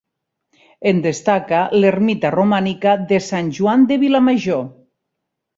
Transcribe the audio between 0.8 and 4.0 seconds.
En destaca l'ermita romànica de Sant Joan